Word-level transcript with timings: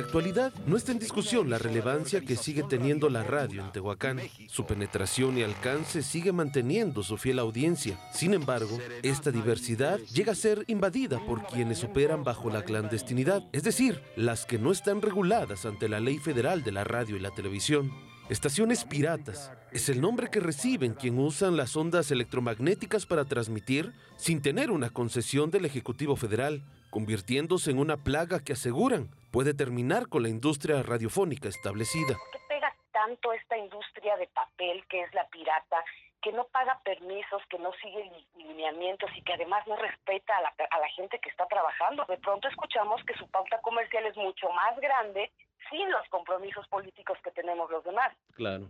actualidad 0.00 0.52
no 0.66 0.76
está 0.76 0.92
en 0.92 0.98
discusión 0.98 1.48
la 1.48 1.58
relevancia 1.58 2.20
que 2.20 2.36
sigue 2.36 2.62
teniendo 2.64 3.08
la 3.08 3.22
radio 3.22 3.64
en 3.64 3.72
Tehuacán. 3.72 4.20
Su 4.48 4.66
penetración 4.66 5.38
y 5.38 5.42
alcance 5.42 6.02
sigue 6.02 6.32
manteniendo 6.32 7.02
su 7.02 7.16
fiel 7.16 7.38
audiencia. 7.38 7.98
Sin 8.12 8.34
embargo, 8.34 8.78
esta 9.02 9.30
diversidad 9.30 9.98
llega 10.12 10.32
a 10.32 10.36
ser 10.36 10.64
invadida 10.66 11.24
por 11.24 11.46
quienes 11.46 11.84
operan 11.84 12.24
bajo 12.24 12.50
la 12.50 12.62
clandestinidad, 12.62 13.44
es 13.52 13.62
decir, 13.62 14.02
las 14.16 14.44
que 14.44 14.58
no 14.58 14.72
están 14.72 15.02
reguladas 15.02 15.64
ante 15.64 15.88
la 15.88 16.00
ley 16.00 16.18
federal 16.18 16.64
de 16.64 16.72
la 16.72 16.84
radio 16.84 17.16
y 17.16 17.20
la 17.20 17.30
televisión. 17.30 17.92
Estaciones 18.28 18.84
piratas 18.84 19.52
es 19.70 19.88
el 19.88 20.00
nombre 20.00 20.28
que 20.32 20.40
reciben 20.40 20.94
quien 20.94 21.16
usan 21.16 21.56
las 21.56 21.76
ondas 21.76 22.10
electromagnéticas 22.10 23.06
para 23.06 23.24
transmitir 23.24 23.92
sin 24.16 24.42
tener 24.42 24.72
una 24.72 24.90
concesión 24.90 25.52
del 25.52 25.64
Ejecutivo 25.64 26.16
Federal, 26.16 26.64
convirtiéndose 26.90 27.70
en 27.70 27.78
una 27.78 27.98
plaga 27.98 28.42
que 28.42 28.54
aseguran 28.54 29.10
puede 29.30 29.54
terminar 29.54 30.08
con 30.08 30.24
la 30.24 30.28
industria 30.28 30.82
radiofónica 30.82 31.48
establecida. 31.48 32.18
¿Por 32.18 32.30
qué 32.32 32.40
pega 32.48 32.74
tanto 32.90 33.32
esta 33.32 33.56
industria 33.58 34.16
de 34.16 34.26
papel 34.26 34.84
que 34.88 35.02
es 35.02 35.14
la 35.14 35.28
pirata? 35.28 35.84
que 36.22 36.32
no 36.32 36.44
paga 36.48 36.80
permisos, 36.82 37.40
que 37.48 37.58
no 37.60 37.70
sigue 37.74 38.10
lineamientos 38.34 39.08
y 39.14 39.22
que 39.22 39.34
además 39.34 39.64
no 39.68 39.76
respeta 39.76 40.36
a 40.36 40.40
la, 40.42 40.52
a 40.70 40.80
la 40.80 40.88
gente 40.88 41.20
que 41.20 41.28
está 41.28 41.46
trabajando. 41.46 42.04
De 42.08 42.16
pronto 42.16 42.48
escuchamos 42.48 43.00
que 43.04 43.14
su 43.14 43.28
pauta 43.28 43.60
comercial 43.60 44.04
es 44.06 44.16
mucho 44.16 44.48
más 44.50 44.76
grande 44.80 45.30
sin 45.70 45.90
los 45.90 46.06
compromisos 46.08 46.66
políticos 46.68 47.18
que 47.22 47.30
tenemos 47.30 47.70
los 47.70 47.84
demás. 47.84 48.12
Claro. 48.34 48.68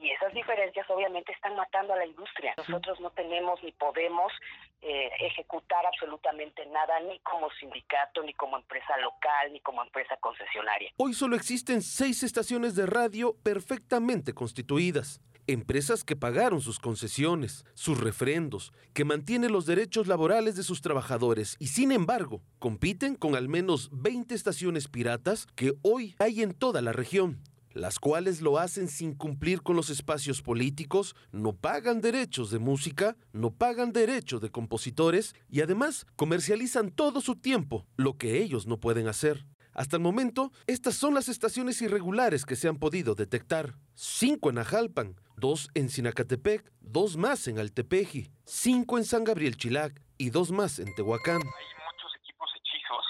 Y 0.00 0.10
esas 0.10 0.32
diferencias 0.34 0.88
obviamente 0.90 1.32
están 1.32 1.54
matando 1.54 1.92
a 1.92 1.96
la 1.96 2.06
industria. 2.06 2.54
Nosotros 2.56 2.98
no 3.00 3.10
tenemos 3.10 3.62
ni 3.62 3.70
podemos 3.72 4.32
eh, 4.80 5.10
ejecutar 5.20 5.86
absolutamente 5.86 6.66
nada, 6.66 6.98
ni 7.00 7.20
como 7.20 7.48
sindicato, 7.52 8.22
ni 8.22 8.34
como 8.34 8.56
empresa 8.56 8.96
local, 8.98 9.52
ni 9.52 9.60
como 9.60 9.82
empresa 9.82 10.16
concesionaria. 10.16 10.90
Hoy 10.96 11.14
solo 11.14 11.36
existen 11.36 11.82
seis 11.82 12.24
estaciones 12.24 12.74
de 12.74 12.86
radio 12.86 13.36
perfectamente 13.44 14.34
constituidas 14.34 15.20
empresas 15.46 16.04
que 16.04 16.16
pagaron 16.16 16.60
sus 16.60 16.78
concesiones, 16.78 17.64
sus 17.74 17.98
refrendos, 17.98 18.72
que 18.92 19.04
mantienen 19.04 19.52
los 19.52 19.66
derechos 19.66 20.06
laborales 20.06 20.56
de 20.56 20.62
sus 20.62 20.82
trabajadores 20.82 21.56
y 21.58 21.68
sin 21.68 21.92
embargo 21.92 22.42
compiten 22.58 23.16
con 23.16 23.34
al 23.34 23.48
menos 23.48 23.90
20 23.92 24.34
estaciones 24.34 24.88
piratas 24.88 25.46
que 25.54 25.74
hoy 25.82 26.14
hay 26.18 26.42
en 26.42 26.52
toda 26.52 26.82
la 26.82 26.92
región 26.92 27.40
las 27.74 27.98
cuales 27.98 28.40
lo 28.40 28.58
hacen 28.58 28.88
sin 28.88 29.14
cumplir 29.14 29.62
con 29.62 29.76
los 29.76 29.90
espacios 29.90 30.42
políticos, 30.42 31.14
no 31.30 31.54
pagan 31.54 32.00
derechos 32.00 32.50
de 32.50 32.58
música, 32.58 33.16
no 33.32 33.50
pagan 33.50 33.92
derechos 33.92 34.40
de 34.40 34.50
compositores 34.50 35.34
y 35.48 35.60
además 35.60 36.06
comercializan 36.16 36.90
todo 36.90 37.20
su 37.20 37.36
tiempo, 37.36 37.86
lo 37.96 38.16
que 38.16 38.42
ellos 38.42 38.66
no 38.66 38.78
pueden 38.78 39.08
hacer. 39.08 39.46
Hasta 39.74 39.96
el 39.96 40.02
momento, 40.02 40.50
estas 40.66 40.94
son 40.94 41.14
las 41.14 41.28
estaciones 41.28 41.80
irregulares 41.80 42.44
que 42.44 42.56
se 42.56 42.68
han 42.68 42.78
podido 42.78 43.14
detectar. 43.14 43.72
Cinco 43.94 44.50
en 44.50 44.58
Ajalpan, 44.58 45.16
dos 45.36 45.70
en 45.74 45.88
Sinacatepec, 45.88 46.70
dos 46.80 47.16
más 47.16 47.48
en 47.48 47.58
Altepeji, 47.58 48.28
cinco 48.44 48.98
en 48.98 49.04
San 49.04 49.24
Gabriel 49.24 49.56
Chilac 49.56 49.94
y 50.18 50.28
dos 50.28 50.50
más 50.50 50.78
en 50.78 50.94
Tehuacán. 50.94 51.40
Hay 51.40 51.68
muchos 51.88 52.12
equipos 52.20 52.50
hechizos 52.56 53.06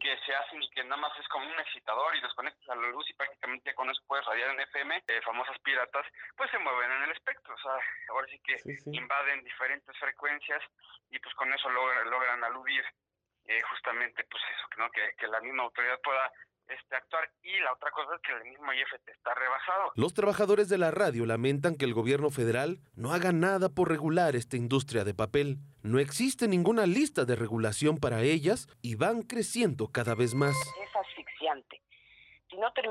que 0.00 0.16
se 0.24 0.34
hacen 0.34 0.62
y 0.62 0.70
que 0.70 0.82
nada 0.84 0.96
más 0.96 1.12
es 1.20 1.28
como 1.28 1.44
un 1.44 1.60
excitador 1.60 2.16
y 2.16 2.22
los 2.22 2.32
conectas 2.32 2.68
a 2.70 2.76
la 2.76 2.88
luz 2.88 3.04
y 3.10 3.12
prácticamente 3.12 3.74
con 3.74 3.90
eso 3.90 4.00
puedes 4.06 4.24
radiar 4.24 4.54
en 4.54 4.60
FM, 4.60 4.96
eh, 5.08 5.20
famosas 5.24 5.58
piratas, 5.60 6.06
pues 6.36 6.50
se 6.50 6.58
mueven 6.58 6.90
en 6.90 7.02
el 7.02 7.10
espectro, 7.10 7.54
o 7.54 7.58
sea, 7.58 7.76
ahora 8.10 8.26
sí 8.30 8.40
que 8.42 8.56
invaden 8.92 9.44
diferentes 9.44 9.94
frecuencias 9.98 10.62
y 11.10 11.18
pues 11.18 11.34
con 11.34 11.52
eso 11.52 11.68
logran, 11.68 12.08
logran 12.08 12.44
aludir 12.44 12.84
eh, 13.46 13.60
justamente 13.70 14.24
pues 14.30 14.42
eso, 14.54 14.68
¿no? 14.78 14.90
que, 14.90 15.14
que 15.18 15.26
la 15.28 15.40
misma 15.40 15.64
autoridad 15.64 15.98
pueda 16.02 16.32
este, 16.68 16.96
actuar 16.96 17.30
y 17.42 17.58
la 17.60 17.72
otra 17.72 17.90
cosa 17.92 18.16
es 18.16 18.22
que 18.22 18.32
el 18.32 18.50
mismo 18.50 18.72
IFT 18.72 19.08
está 19.08 19.34
rebasado. 19.34 19.92
Los 19.94 20.14
trabajadores 20.14 20.68
de 20.68 20.78
la 20.78 20.90
radio 20.90 21.24
lamentan 21.24 21.76
que 21.76 21.84
el 21.84 21.94
gobierno 21.94 22.30
federal 22.30 22.80
no 22.94 23.12
haga 23.12 23.32
nada 23.32 23.68
por 23.68 23.88
regular 23.88 24.34
esta 24.34 24.56
industria 24.56 25.04
de 25.04 25.14
papel. 25.14 25.58
No 25.82 26.00
existe 26.00 26.48
ninguna 26.48 26.86
lista 26.86 27.24
de 27.24 27.36
regulación 27.36 27.98
para 27.98 28.22
ellas 28.22 28.66
y 28.82 28.96
van 28.96 29.22
creciendo 29.22 29.92
cada 29.92 30.14
vez 30.16 30.34
más. 30.34 30.56
Es 30.82 30.95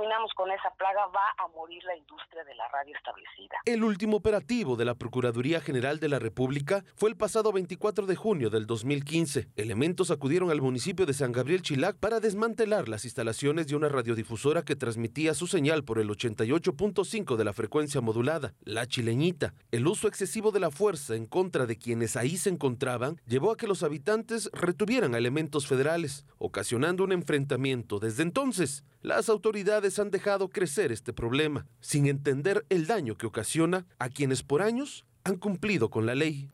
terminamos 0.06 0.32
con 0.36 0.52
esa 0.52 0.70
plaga, 0.78 1.08
va 1.08 1.34
a 1.44 1.48
morir 1.48 1.84
la 1.84 1.98
industria 1.98 2.44
de 2.44 2.54
la 2.54 2.68
radio 2.68 2.96
establecida. 2.96 3.58
El 3.66 3.84
último 3.84 4.18
operativo 4.18 4.76
de 4.76 4.86
la 4.86 4.94
Procuraduría 4.94 5.62
General 5.62 6.00
de 6.00 6.10
la 6.10 6.20
República 6.20 6.84
fue 6.96 7.10
el 7.10 7.18
pasado 7.18 7.52
24 7.52 8.06
de 8.06 8.16
junio 8.16 8.52
del 8.52 8.68
2015. 8.68 9.48
Elementos 9.56 10.12
acudieron 10.12 10.52
al 10.52 10.62
municipio 10.62 11.08
de 11.08 11.14
San 11.14 11.32
Gabriel 11.32 11.64
Chilac 11.64 11.98
para 11.98 12.20
desmantelar 12.20 12.88
las 12.88 13.04
instalaciones 13.04 13.66
de 13.66 13.76
una 13.76 13.90
radiodifusora 13.90 14.62
que 14.62 14.76
transmitía 14.76 15.34
su 15.34 15.48
señal 15.48 15.84
por 15.84 15.98
el 15.98 16.10
88.5 16.10 17.36
de 17.36 17.44
la 17.44 17.54
frecuencia 17.54 18.00
modulada, 18.00 18.54
la 18.62 18.86
chileñita. 18.86 19.56
El 19.72 19.88
uso 19.88 20.08
excesivo 20.08 20.52
de 20.52 20.60
la 20.60 20.70
fuerza 20.70 21.16
en 21.16 21.26
contra 21.26 21.66
de 21.66 21.80
quienes 21.80 22.16
ahí 22.16 22.38
se 22.38 22.52
encontraban 22.52 23.20
llevó 23.26 23.52
a 23.52 23.58
que 23.58 23.66
los 23.66 23.82
habitantes 23.82 24.52
retuvieran 24.54 25.16
elementos 25.16 25.66
federales, 25.66 26.28
ocasionando 26.38 27.04
un 27.04 27.12
enfrentamiento. 27.12 27.98
Desde 27.98 28.22
entonces, 28.22 28.84
las 29.06 29.30
autoridades 29.30 29.95
han 30.00 30.12
dejado 30.12 30.50
crecer 30.50 30.92
este 30.92 31.14
problema, 31.14 31.68
sin 31.80 32.08
entender 32.08 32.66
el 32.70 32.88
daño 32.88 33.18
que 33.18 33.26
ocasiona 33.26 33.86
a 34.00 34.10
quienes 34.10 34.44
por 34.44 34.62
años 34.62 35.06
han 35.24 35.38
cumplido 35.38 35.90
con 35.90 36.06
la 36.06 36.16
ley. 36.16 36.50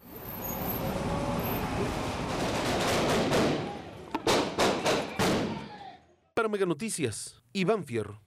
Para 6.33 6.49
Mega 6.49 6.65
Noticias, 6.65 7.43
Iván 7.53 7.83
Fierro. 7.83 8.21